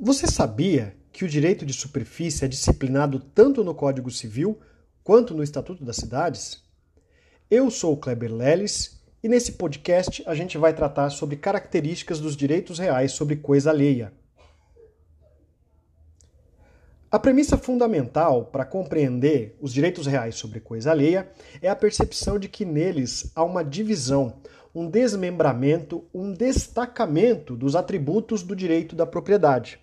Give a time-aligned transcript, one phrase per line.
[0.00, 4.56] Você sabia que o direito de superfície é disciplinado tanto no Código Civil
[5.02, 6.62] quanto no Estatuto das Cidades?
[7.50, 12.36] Eu sou o Kleber Leles e nesse podcast a gente vai tratar sobre características dos
[12.36, 14.12] direitos reais sobre coisa alheia.
[17.10, 21.28] A premissa fundamental para compreender os direitos reais sobre coisa alheia
[21.60, 24.40] é a percepção de que neles há uma divisão,
[24.72, 29.80] um desmembramento, um destacamento dos atributos do direito da propriedade.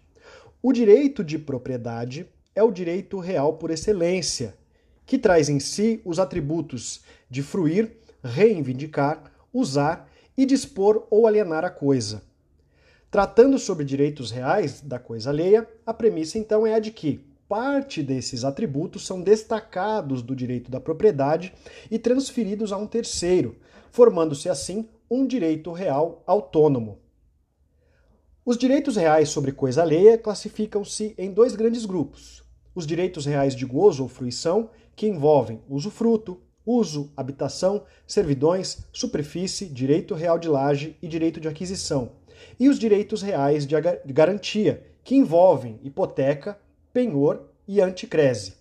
[0.67, 4.57] O direito de propriedade é o direito real por excelência,
[5.05, 7.91] que traz em si os atributos de fruir,
[8.23, 12.23] reivindicar, usar e dispor ou alienar a coisa.
[13.11, 18.01] Tratando sobre direitos reais da coisa alheia, a premissa então é a de que parte
[18.01, 21.53] desses atributos são destacados do direito da propriedade
[21.91, 23.55] e transferidos a um terceiro,
[23.91, 27.04] formando-se assim um direito real autônomo.
[28.47, 32.43] Os direitos reais sobre coisa alheia classificam-se em dois grandes grupos:
[32.75, 40.13] os direitos reais de gozo ou fruição, que envolvem usufruto, uso, habitação, servidões, superfície, direito
[40.13, 42.11] real de laje e direito de aquisição,
[42.59, 46.55] e os direitos reais de garantia, que envolvem hipoteca,
[46.93, 48.53] penhor e anticrese.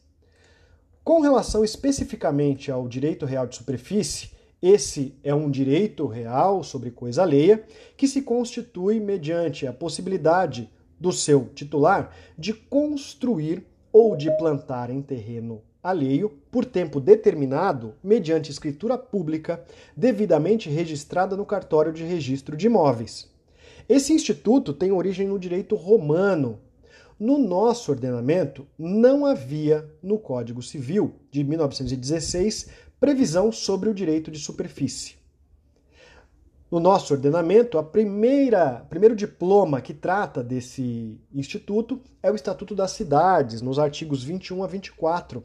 [1.05, 4.31] Com relação especificamente ao direito real de superfície,
[4.67, 7.63] esse é um direito real sobre coisa alheia
[7.99, 15.03] que se constitui mediante a possibilidade do seu titular de construir ou de plantar em
[15.03, 19.63] terreno alheio por tempo determinado mediante escritura pública
[19.95, 23.31] devidamente registrada no cartório de registro de imóveis.
[23.87, 26.59] Esse instituto tem origem no direito romano.
[27.19, 34.39] No nosso ordenamento, não havia no Código Civil de 1916 previsão sobre o direito de
[34.39, 35.15] superfície.
[36.71, 42.91] No nosso ordenamento, a primeira primeiro diploma que trata desse instituto é o Estatuto das
[42.91, 45.45] Cidades, nos artigos 21 a 24,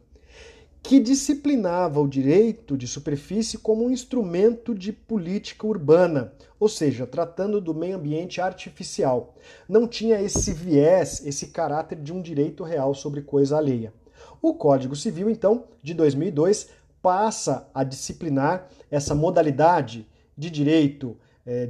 [0.82, 7.62] que disciplinava o direito de superfície como um instrumento de política urbana, ou seja, tratando
[7.62, 9.36] do meio ambiente artificial.
[9.68, 13.94] Não tinha esse viés, esse caráter de um direito real sobre coisa alheia.
[14.42, 16.70] O Código Civil, então, de 2002,
[17.02, 20.08] passa a disciplinar essa modalidade
[20.38, 21.70] de direito é,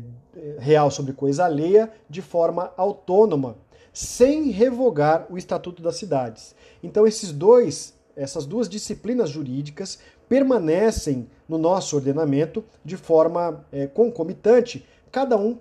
[0.60, 3.58] real sobre coisa alheia de forma autônoma,
[3.92, 6.56] sem revogar o Estatuto das Cidades.
[6.84, 14.86] Então, esses dois, essas duas disciplinas jurídicas permanecem no nosso ordenamento de forma é, concomitante,
[15.12, 15.58] cada, um,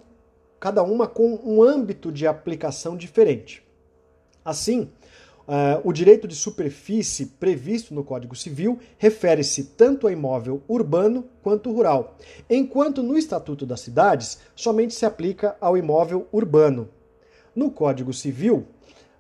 [0.58, 3.62] cada uma com um âmbito de aplicação diferente.
[4.44, 4.90] Assim,
[5.48, 11.72] Uh, o direito de superfície previsto no Código Civil refere-se tanto a imóvel urbano quanto
[11.72, 12.18] rural,
[12.50, 16.90] enquanto no Estatuto das Cidades somente se aplica ao imóvel urbano.
[17.56, 18.66] No Código Civil,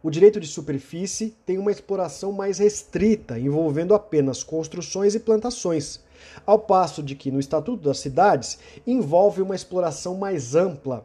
[0.02, 6.00] o direito de superfície tem uma exploração mais restrita, envolvendo apenas construções e plantações,
[6.46, 11.04] ao passo de que no Estatuto das Cidades envolve uma exploração mais ampla,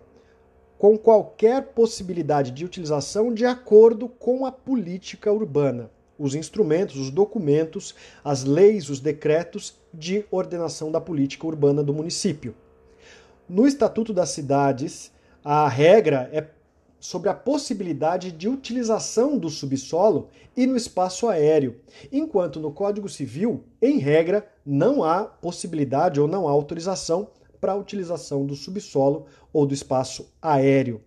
[0.77, 5.89] com qualquer possibilidade de utilização de acordo com a política urbana,
[6.19, 12.53] os instrumentos, os documentos, as leis, os decretos de ordenação da política urbana do município.
[13.49, 15.11] No Estatuto das Cidades,
[15.43, 16.45] a regra é
[17.03, 21.75] sobre a possibilidade de utilização do subsolo e no espaço aéreo,
[22.09, 27.27] enquanto no Código Civil, em regra, não há possibilidade ou não há autorização
[27.59, 31.01] para a utilização do subsolo ou do espaço aéreo.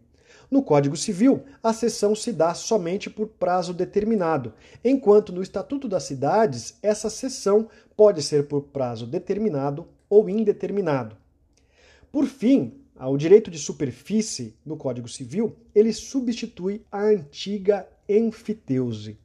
[0.51, 4.53] No Código Civil, a cessão se dá somente por prazo determinado,
[4.85, 11.17] enquanto no Estatuto das Cidades, essa cessão pode ser por prazo determinado ou indeterminado.
[12.13, 19.19] Por fim, o direito de superfície no Código Civil, ele substitui a antiga enfiteuse.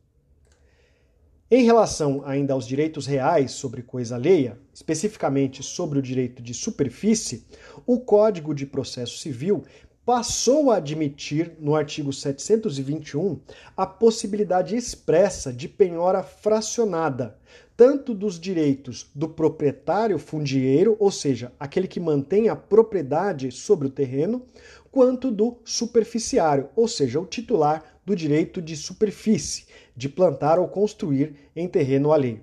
[1.49, 7.45] Em relação ainda aos direitos reais sobre coisa alheia, especificamente sobre o direito de superfície,
[7.85, 9.63] o Código de Processo Civil
[10.05, 13.39] passou a admitir, no artigo 721,
[13.77, 17.37] a possibilidade expressa de penhora fracionada,
[17.81, 23.89] tanto dos direitos do proprietário fundieiro, ou seja, aquele que mantém a propriedade sobre o
[23.89, 24.45] terreno,
[24.91, 31.33] quanto do superficiário, ou seja, o titular do direito de superfície, de plantar ou construir
[31.55, 32.41] em terreno alheio.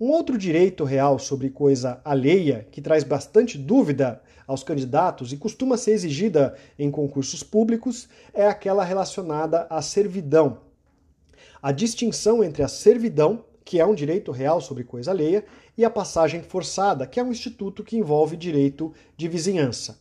[0.00, 5.76] Um outro direito real sobre coisa alheia, que traz bastante dúvida aos candidatos e costuma
[5.76, 10.60] ser exigida em concursos públicos, é aquela relacionada à servidão.
[11.62, 15.44] A distinção entre a servidão, que é um direito real sobre coisa alheia,
[15.76, 19.98] e a passagem forçada, que é um instituto que envolve direito de vizinhança.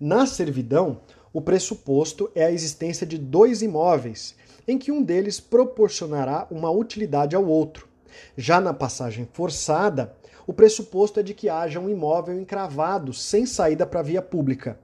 [0.00, 1.00] Na servidão,
[1.32, 4.34] o pressuposto é a existência de dois imóveis,
[4.66, 7.88] em que um deles proporcionará uma utilidade ao outro.
[8.36, 10.14] Já na passagem forçada,
[10.46, 14.78] o pressuposto é de que haja um imóvel encravado sem saída para a via pública.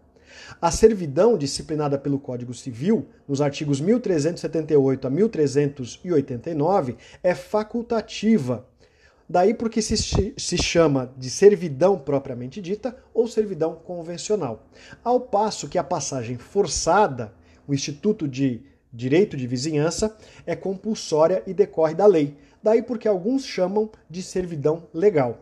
[0.61, 8.67] A servidão disciplinada pelo Código Civil, nos artigos 1378 a 1389, é facultativa.
[9.29, 14.67] Daí porque se, se chama de servidão propriamente dita ou servidão convencional.
[15.05, 17.33] Ao passo que a passagem forçada,
[17.67, 18.63] o Instituto de
[18.93, 22.37] Direito de Vizinhança, é compulsória e decorre da lei.
[22.61, 25.39] Daí porque alguns chamam de servidão legal.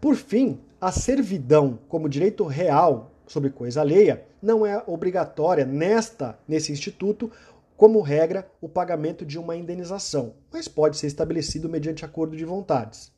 [0.00, 6.70] Por fim, a servidão como direito real sobre coisa alheia não é obrigatória nesta nesse
[6.70, 7.30] instituto
[7.76, 13.10] como regra o pagamento de uma indenização, mas pode ser estabelecido mediante acordo de vontades.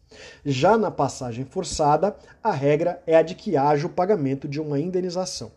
[0.45, 4.79] Já na passagem forçada, a regra é a de que haja o pagamento de uma
[4.79, 5.51] indenização.